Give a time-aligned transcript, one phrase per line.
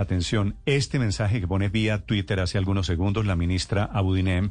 [0.00, 4.50] atención, este mensaje que pone vía Twitter hace algunos segundos la ministra Abudinem,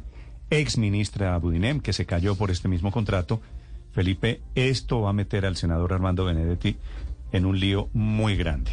[0.50, 3.40] ex ministra Abudinem, que se cayó por este mismo contrato.
[3.92, 6.76] Felipe, esto va a meter al senador Armando Benedetti
[7.32, 8.70] en un lío muy grande.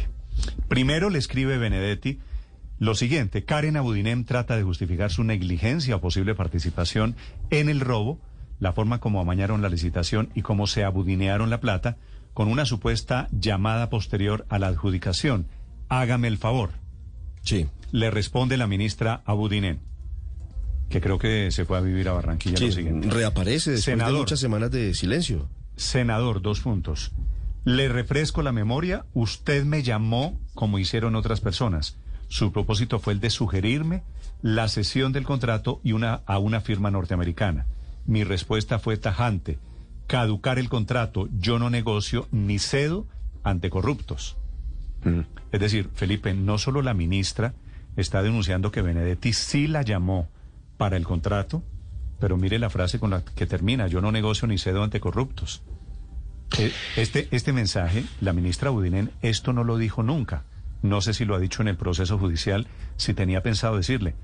[0.68, 2.18] Primero le escribe Benedetti
[2.78, 7.16] lo siguiente, Karen Abudinem trata de justificar su negligencia o posible participación
[7.50, 8.20] en el robo,
[8.60, 11.96] la forma como amañaron la licitación y cómo se abudinearon la plata,
[12.34, 15.46] con una supuesta llamada posterior a la adjudicación.
[15.88, 16.70] Hágame el favor.
[17.42, 17.66] Sí.
[17.92, 19.78] Le responde la ministra Abudinem,
[20.90, 22.60] que creo que se fue a vivir a Barranquilla.
[22.60, 23.08] lo siguiente.
[23.10, 24.14] reaparece después Senador.
[24.14, 25.48] de muchas semanas de silencio.
[25.76, 27.12] Senador, dos puntos.
[27.64, 31.96] Le refresco la memoria, usted me llamó como hicieron otras personas.
[32.28, 34.02] Su propósito fue el de sugerirme
[34.42, 37.66] la cesión del contrato y una, a una firma norteamericana.
[38.06, 39.58] Mi respuesta fue tajante.
[40.06, 43.06] Caducar el contrato, yo no negocio ni cedo
[43.44, 44.36] ante corruptos.
[45.52, 47.54] Es decir, Felipe, no solo la ministra
[47.96, 50.28] está denunciando que Benedetti sí la llamó
[50.76, 51.62] para el contrato,
[52.20, 55.62] pero mire la frase con la que termina, yo no negocio ni cedo ante corruptos.
[56.58, 60.44] Eh, Este, este mensaje, la ministra Budinen, esto no lo dijo nunca.
[60.82, 64.14] No sé si lo ha dicho en el proceso judicial, si tenía pensado decirle.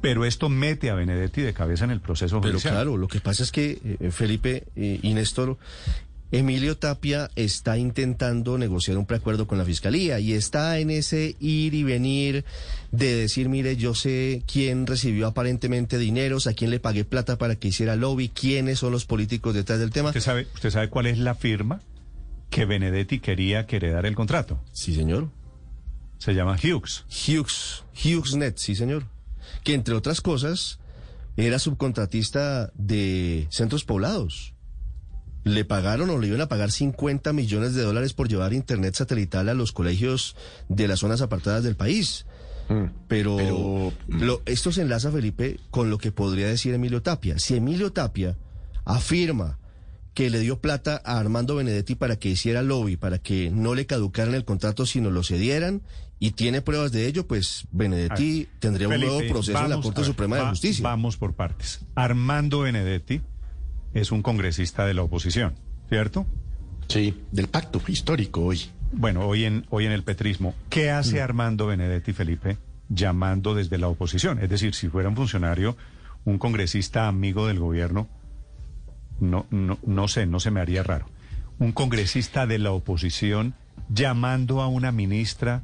[0.00, 2.74] Pero esto mete a Benedetti de cabeza en el proceso Pero judicial.
[2.74, 5.58] claro, lo que pasa es que eh, Felipe eh, y Néstor,
[6.32, 11.74] Emilio Tapia está intentando negociar un preacuerdo con la fiscalía y está en ese ir
[11.74, 12.44] y venir
[12.92, 17.56] de decir, mire, yo sé quién recibió aparentemente dineros, a quién le pagué plata para
[17.56, 20.10] que hiciera lobby, quiénes son los políticos detrás del tema.
[20.10, 21.80] ¿Usted sabe, ¿Usted sabe cuál es la firma
[22.48, 24.62] que Benedetti quería que heredara el contrato?
[24.72, 25.30] Sí, señor.
[26.18, 27.04] Se llama Hughes.
[27.08, 29.04] Hughes, HughesNet, sí, señor.
[29.64, 30.78] Que entre otras cosas
[31.36, 34.54] era subcontratista de centros poblados.
[35.44, 39.48] Le pagaron o le iban a pagar 50 millones de dólares por llevar internet satelital
[39.48, 40.36] a los colegios
[40.68, 42.26] de las zonas apartadas del país.
[43.08, 47.38] Pero, Pero, lo- esto se enlaza, Felipe, con lo que podría decir Emilio Tapia.
[47.38, 48.36] Si Emilio Tapia
[48.84, 49.58] afirma
[50.14, 53.86] que le dio plata a Armando Benedetti para que hiciera lobby, para que no le
[53.86, 55.82] caducaran el contrato, sino lo cedieran,
[56.18, 60.06] y tiene pruebas de ello, pues Benedetti tendría un nuevo proceso en la Corte ver,
[60.06, 60.82] Suprema de Justicia.
[60.82, 61.80] Vamos por partes.
[61.94, 63.20] Armando Benedetti
[63.94, 65.54] es un congresista de la oposición,
[65.88, 66.26] ¿cierto?
[66.88, 68.62] Sí, del pacto histórico hoy.
[68.92, 71.22] Bueno, hoy en, hoy en el petrismo, ¿qué hace Mm.
[71.22, 72.58] Armando Benedetti, Felipe,
[72.88, 74.40] llamando desde la oposición?
[74.40, 75.76] Es decir, si fuera un funcionario,
[76.24, 78.08] un congresista amigo del gobierno,
[79.20, 81.06] no, no, no sé, no se me haría raro.
[81.58, 83.54] Un congresista de la oposición
[83.88, 85.62] llamando a una ministra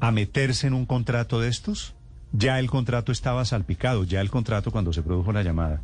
[0.00, 1.94] a meterse en un contrato de estos.
[2.32, 5.82] Ya el contrato estaba salpicado, ya el contrato cuando se produjo la llamada.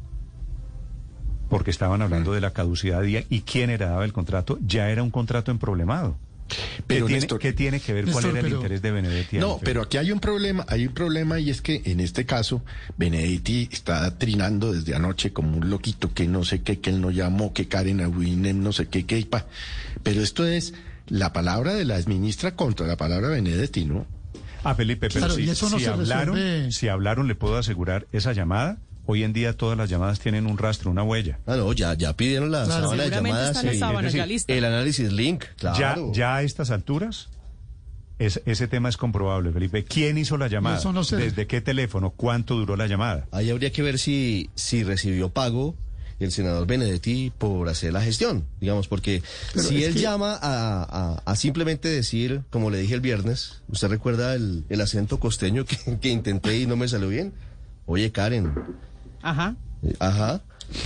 [1.52, 5.10] Porque estaban hablando de la caducidad y, y quién heredaba el contrato, ya era un
[5.10, 6.16] contrato emproblemado.
[6.86, 8.90] Pero, ¿Qué, tiene, Néstor- qué tiene que ver cuál Néstor, era el pero- interés de
[8.90, 9.38] Benedetti?
[9.38, 12.62] No, pero aquí hay un problema, hay un problema y es que en este caso
[12.98, 17.10] Benedetti está trinando desde anoche como un loquito que no sé qué, que él no
[17.10, 19.46] llamó, que Karen Aguinem, no sé qué, qué, y pa.
[20.02, 20.74] Pero esto es
[21.08, 24.04] la palabra de la exministra contra la palabra de Benedetti, ¿no?
[24.64, 26.72] Ah, Felipe, pero Claro, si, no si hablaron, resuelve.
[26.72, 30.58] si hablaron, le puedo asegurar, esa llamada, hoy en día todas las llamadas tienen un
[30.58, 31.38] rastro, una huella.
[31.46, 32.82] Ah, no, ya, ya pidieron la Claro.
[32.84, 33.78] sábana de Seguramente llamadas.
[33.78, 34.52] sábana ya lista.
[34.52, 35.78] el análisis link, claro.
[35.78, 37.28] Ya, ya a estas alturas,
[38.18, 39.84] es- ese tema es comprobable, Felipe.
[39.84, 40.78] ¿Quién hizo la llamada?
[40.78, 42.10] eso no se- ¿Desde qué teléfono?
[42.10, 43.26] ¿Cuánto duró la llamada?
[43.32, 45.74] Ahí habría que ver si, si recibió pago
[46.20, 49.24] el senador Benedetti por hacer la gestión, digamos, porque
[49.54, 53.62] Pero si él que- llama a, a- a simplemente decir, como le dije el viernes,
[53.69, 57.32] ¿usted recuerda el, el acento costeño que, que intenté y no me salió bien?
[57.86, 58.52] Oye, Karen,
[59.22, 59.56] Ajá.
[59.99, 60.43] ajá,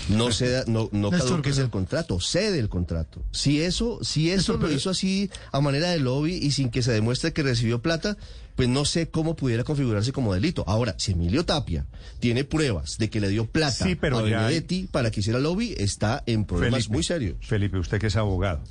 [0.09, 3.23] no ceda, no, no caduques el contrato, cede el contrato.
[3.31, 6.83] Si eso, si eso Néstor, lo hizo así a manera de lobby y sin que
[6.83, 8.17] se demuestre que recibió plata,
[8.57, 10.65] pues no sé cómo pudiera configurarse como delito.
[10.67, 11.87] Ahora, si Emilio Tapia
[12.21, 15.39] tiene pruebas de que le dio plata Sí, pero a hay- Benedetti para que hiciera
[15.39, 17.37] lobby, está en problemas Felipe, muy serios.
[17.43, 18.63] Felipe, usted que es abogado.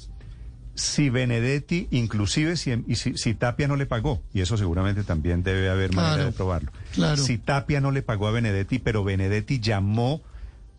[0.75, 5.41] Si Benedetti, inclusive si, y si, si Tapia no le pagó, y eso seguramente también
[5.41, 6.71] debe haber manera Claro, de probarlo.
[6.93, 7.23] claro.
[7.23, 10.21] Si Tapia no le pagó a Benedetti, pero Benedetti llamó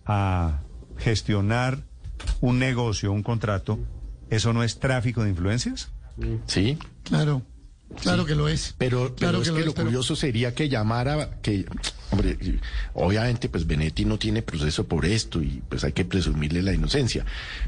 [0.04, 0.60] a
[0.98, 1.78] gestionar
[2.40, 3.78] un negocio, un contrato,
[4.30, 5.88] ¿eso no es tráfico de influencias?
[6.46, 6.78] Sí.
[7.04, 7.42] Claro,
[8.02, 8.74] claro que lo es.
[8.78, 11.64] Pero, pero Claro es que, es, lo pero- curioso sería que llamara, que,
[12.10, 12.36] hombre,
[12.94, 17.24] obviamente pues Benetti no tiene proceso por esto y pues hay que presumirle la inocencia,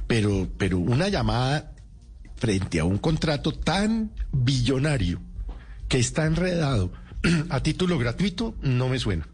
[0.06, 1.72] pero, pero una llamada
[2.38, 5.20] frente a un contrato tan billonario
[5.88, 6.92] que está enredado
[7.50, 9.26] a título gratuito no me suena.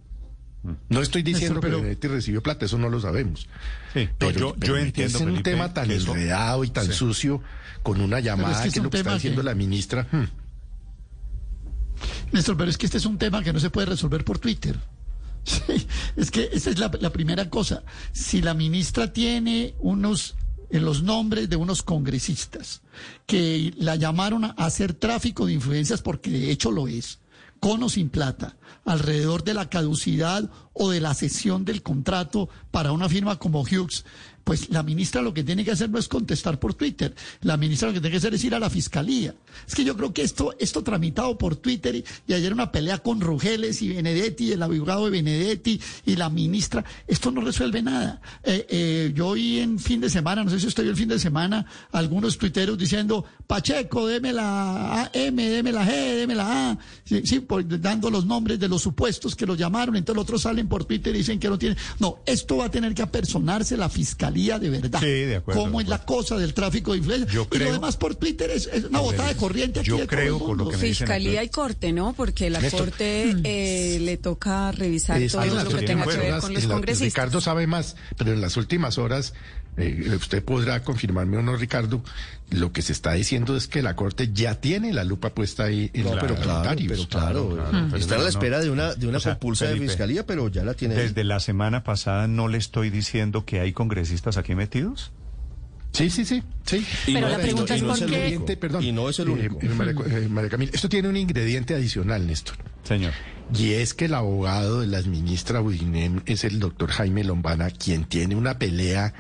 [0.89, 3.47] No estoy diciendo pero- que recibió plata, eso no lo sabemos.
[3.93, 6.93] Sí, Pero, yo, entiendo, en un Felipe, tema tan eso- enredado y tan Sí.
[6.95, 7.43] sucio
[7.83, 10.09] con una llamada que que es es un lo que está diciendo que- la ministra.
[10.11, 10.25] hmm.
[12.33, 14.79] Néstor, pero es que este es un tema que no se puede resolver por Twitter.
[15.45, 15.87] Sí,
[16.17, 17.83] es que esa es la, la primera cosa.
[18.13, 20.37] Si la ministra tiene unos
[20.71, 22.83] en los nombres de unos congresistas
[23.27, 27.21] que la llamaron a hacer tráfico de influencias porque de hecho lo es,
[27.61, 32.93] con o sin plata, alrededor de la caducidad o de la cesión del contrato para
[32.93, 34.05] una firma como Hughes,
[34.45, 37.89] pues la ministra lo que tiene que hacer no es contestar por Twitter, la ministra
[37.89, 39.35] lo que tiene que hacer es ir a la fiscalía.
[39.67, 43.21] Es que yo creo que esto, esto tramitado por Twitter y, ayer una pelea con
[43.23, 48.21] Rugeles y Benedetti, el abogado de Benedetti y la ministra, esto no resuelve nada.
[48.43, 51.09] Eh, eh, yo oí en fin de semana, no sé si usted vio el fin
[51.09, 56.79] de semana, algunos tuiteros diciendo, Pacheco, deme la M, deme la G, deme la A,
[57.05, 60.85] sí, por- dando los nombres de los supuestos que los llamaron, entonces otros salen por
[60.85, 61.79] Twitter dicen que no tienen.
[61.99, 65.01] No, esto va a tener que apersonarse la fiscalía de verdad.
[65.01, 67.29] Sí, de acuerdo, ¿Cómo de es la cosa del tráfico de influencia?
[67.33, 69.99] Yo y creo- lo demás por Twitter es, es una botada de corriente aquí Yo
[69.99, 72.13] de creo, por lo que me Fiscalía y corte, ¿no?
[72.13, 72.81] Porque la Néstor.
[72.91, 77.07] corte eh, le toca revisar Es todo lo que tenga que ver con los congresistas.
[77.07, 79.35] Ricardo sabe más, pero en las últimas horas,
[79.77, 82.03] eh, usted podrá confirmarme o no, Ricardo,
[82.51, 85.91] lo que se está diciendo es que la Corte ya tiene la lupa puesta ahí
[85.95, 86.93] en los claro, parlamentarios.
[86.93, 89.33] pero claro, Claro, claro, pero está a la espera de una, de una O sea,
[89.35, 90.95] compulsa de fiscalía, pero ya la tiene.
[90.97, 91.03] ahí.
[91.03, 95.11] Desde la semana pasada no le estoy diciendo que hay congresistas aquí metidos.
[95.93, 96.85] Sí, sí, sí, sí.
[97.07, 98.83] Y Pero no- la pregunta no- es no por qué- perdón.
[98.83, 99.59] Y no es el Eh, único.
[99.63, 102.57] eh, María, eh, María Camila, esto tiene un ingrediente adicional, Néstor.
[102.83, 103.13] Señor.
[103.57, 108.05] Y es que el abogado de la ministra Budinem es el doctor Jaime Lombana, quien
[108.07, 109.15] tiene una pelea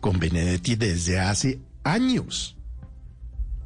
[0.00, 2.56] con Benedetti desde hace años.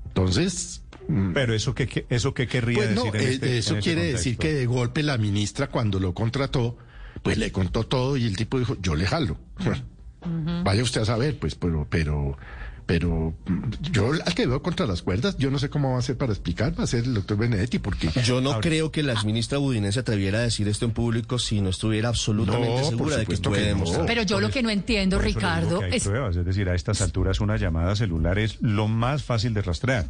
[0.08, 3.58] Entonces, mm, Pero eso qué, qué- eso qué querría pues no, decir en eh, este-
[3.58, 6.76] eso en este quiere decir que de golpe la ministra cuando lo contrató,
[7.23, 9.38] pues le contó todo y el tipo dijo, yo le jalo.
[10.64, 12.37] Vaya usted a saber, pues, pero, pero,
[12.87, 13.62] pero mm,
[13.93, 16.32] yo al que veo contra las cuerdas, yo no sé cómo va a ser para
[16.32, 19.58] explicar, va a ser el doctor Benedetti, porque Yo no Ahora- creo que la exministra
[19.58, 23.26] Budinés se atreviera a decir esto en público si no estuviera absolutamente No, segura de
[23.26, 23.67] que puede que no.
[23.69, 24.06] demostrar.
[24.06, 26.05] Pero yo lo que no entiendo, Ricardo, que hay es...
[26.05, 30.06] pruebas, es decir, a estas alturas una llamada celular es lo más fácil de rastrear.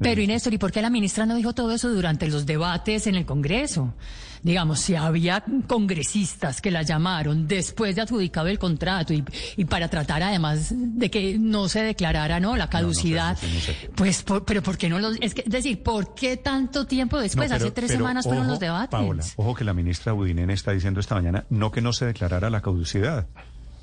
[0.00, 3.14] Pero, Inéstor, ¿y por qué la ministra no dijo todo eso durante los debates en
[3.16, 3.94] el Congreso?
[4.42, 9.24] Digamos, si había congresistas que la llamaron después de adjudicado el contrato y,
[9.56, 13.60] y para tratar además de que no se declarara no la caducidad, no sé, no
[13.60, 13.90] sé.
[13.94, 15.16] pues, por- pero ¿por qué no los...?
[15.20, 17.48] Es, que, es decir, ¿por qué tanto tiempo después?
[17.50, 18.88] Pero- Hace tres pero semanas fueron los debates.
[18.90, 22.48] Paola, ojo que la ministra Budinen está diciendo esta mañana no que no se declarara
[22.50, 23.26] la caducidad.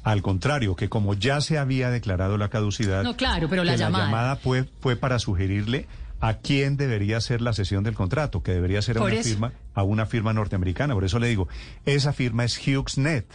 [0.04, 4.06] Al contrario, que como ya se había declarado la caducidad, No, claro, pero la llamada.
[4.06, 5.86] la llamada fue, fue para sugerirle
[6.20, 9.84] a quién debería ser la sesión del contrato, que debería ser a una firma, a
[9.84, 10.94] una firma norteamericana.
[10.94, 11.48] Por eso le digo,
[11.86, 13.26] esa firma es HughesNet.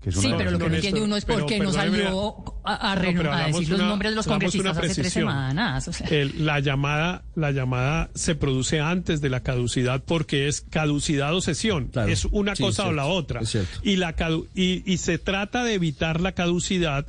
[0.00, 2.34] Que es Sí, pero lo que no entiende uno es por qué no salió
[2.64, 3.00] a, No,
[3.46, 5.88] decir los nombres de los congresistas hace tres semanas.
[5.88, 6.06] o sea.
[6.08, 11.40] El- la llamada la llamada se produce antes de la caducidad porque es caducidad o
[11.40, 12.08] sesión Claro.
[12.12, 13.40] es una Sí, cosa es o la otra
[13.82, 17.06] y la cadu- y, y se trata de evitar la caducidad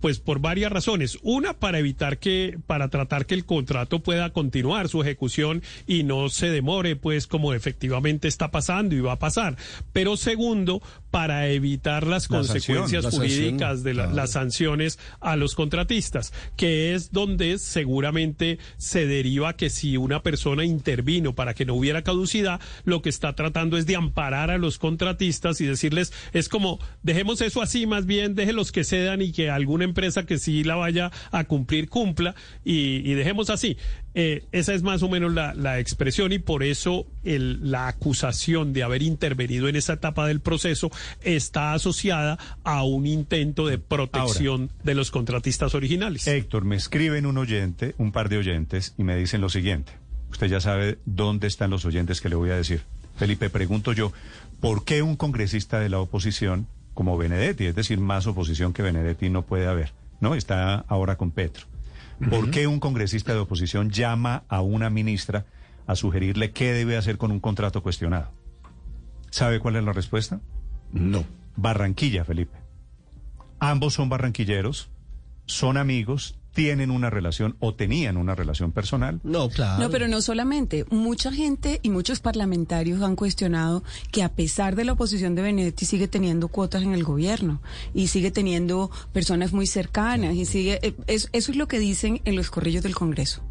[0.00, 1.18] pues por varias razones.
[1.22, 6.28] Una, para evitar que, para tratar que el contrato pueda continuar su ejecución y no
[6.28, 9.56] se demore, pues como efectivamente está pasando y va a pasar.
[9.92, 14.16] Pero segundo, para evitar las La sanción, consecuencias sanción, jurídicas de la- claro.
[14.16, 20.64] las sanciones a los contratistas, que es donde seguramente se deriva que si una persona
[20.64, 24.78] intervino para que no hubiera caducidad, lo que está tratando es de amparar a los
[24.78, 29.50] contratistas y decirles, es como, dejemos eso así, más bien déjelos que cedan y que
[29.50, 33.76] alguna empresa que sí la vaya a cumplir cumpla y, y dejemos así.
[34.14, 38.72] Eh, esa es más o menos la, la expresión y por eso el- la acusación
[38.72, 40.90] de haber intervenido en esa etapa del proceso
[41.22, 46.26] está asociada a un intento de protección de los contratistas originales.
[46.26, 49.92] Héctor, me escriben un oyente, un par de oyentes, y me dicen lo siguiente.
[50.30, 52.82] Usted ya sabe dónde están los oyentes que le voy a decir.
[53.16, 54.12] Felipe, pregunto yo,
[54.60, 56.66] ¿por qué un congresista de la oposición
[56.98, 60.34] como Benedetti, es decir, más oposición que Benedetti no puede haber, ¿no?
[60.34, 61.64] Está ahora con Petro.
[62.28, 65.46] ¿Por qué un congresista de oposición llama a una ministra
[65.86, 68.32] a sugerirle qué debe hacer con un contrato cuestionado?
[69.30, 70.40] ¿Sabe cuál es la respuesta?
[70.90, 71.24] no.
[71.54, 72.58] Barranquilla, Felipe.
[73.60, 74.90] Ambos son barranquilleros,
[75.46, 79.20] son amigos, tienen una relación o tenían una relación personal.
[79.22, 79.82] No, claro.
[79.82, 80.84] No, pero no solamente.
[80.90, 85.86] Mucha gente y muchos parlamentarios han cuestionado que a pesar de la oposición de Benedetti
[85.86, 87.62] sigue teniendo cuotas en el gobierno
[87.94, 92.20] y sigue teniendo personas muy cercanas y sigue eh, es- eso es lo que dicen
[92.24, 93.42] en los corrillos del Congreso.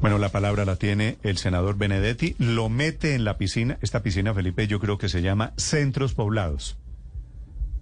[0.00, 4.34] Bueno, la palabra la tiene el senador Benedetti, lo mete en la piscina, esta piscina,
[4.34, 6.76] Felipe, yo creo que se llama Centros Poblados.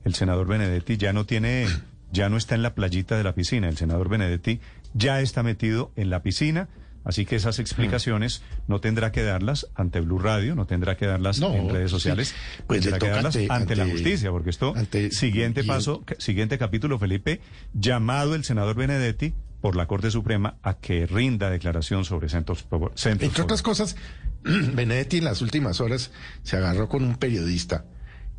[0.05, 1.67] El senador Benedetti ya no tiene,
[2.13, 4.61] ya no está en la playita de la piscina, el senador Benedetti
[4.95, 6.69] ya está metido en la piscina
[7.03, 11.41] Así que esas explicaciones no tendrá que darlas ante Blue Radio, no tendrá que darlas
[11.41, 11.97] No, en redes sí.
[11.97, 12.35] sociales,
[12.67, 16.59] Pues tendrá que darlas ante, ante- la justicia, porque esto, ante- siguiente paso, ca- siguiente
[16.59, 17.41] capítulo, Felipe,
[17.73, 23.29] llamado el senador Benedetti por la Corte Suprema a que rinda declaración sobre centros, centros
[23.31, 23.97] Entre otras cosas,
[24.45, 26.11] Benedetti en las últimas horas
[26.43, 27.87] se agarró con un periodista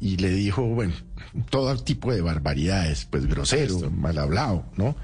[0.01, 0.93] y le dijo, bueno,
[1.51, 4.95] todo tipo de barbaridades, pues grosero, mal hablado, ¿no?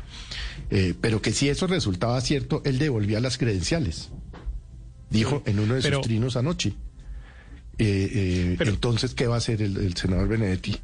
[0.72, 4.10] Eh, pero que si eso resultaba cierto, él devolvía las credenciales.
[5.10, 6.74] Dijo en uno de Pero- sus trinos anoche.
[7.78, 10.76] Eh, eh, Pero- entonces, ¿qué va a hacer el, el senador Benedetti?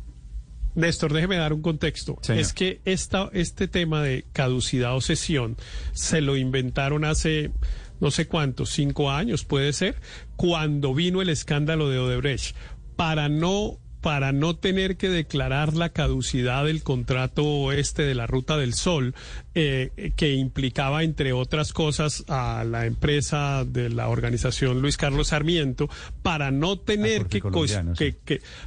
[0.75, 2.17] Néstor, déjeme dar un contexto.
[2.21, 2.41] Señor.
[2.41, 5.57] Es que esta, este tema de caducidad o cesión
[5.91, 7.51] se lo inventaron hace
[7.99, 9.95] no sé cuántos, cinco años puede ser,
[10.35, 12.55] cuando vino el escándalo de Odebrecht,
[12.97, 18.57] para no para no tener que declarar la caducidad del contrato este de la Ruta
[18.57, 19.15] del Sol,
[19.55, 25.89] eh, que implicaba, entre otras cosas, a la empresa de la organización Luis Carlos Sarmiento,
[26.21, 27.41] para no tener que,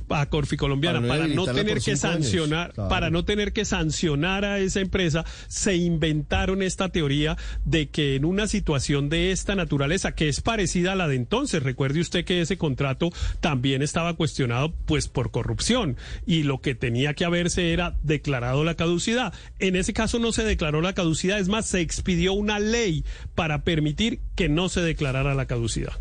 [0.09, 2.89] a Corficolombiana, Para no para no tener por que sancionar, claro.
[2.89, 8.25] para no tener que sancionar a esa empresa, se inventaron esta teoría de que en
[8.25, 12.41] una situación de esta naturaleza, que es parecida a la de entonces, recuerde usted que
[12.41, 17.95] ese contrato también estaba cuestionado pues por corrupción y lo que tenía que haberse era
[18.03, 19.33] declarado la caducidad.
[19.59, 23.05] En ese caso no se declaró la caducidad, es más, se expidió una ley
[23.35, 25.93] para permitir que no se declarara la caducidad.